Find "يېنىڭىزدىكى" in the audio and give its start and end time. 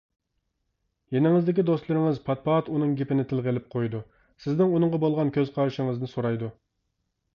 1.15-1.65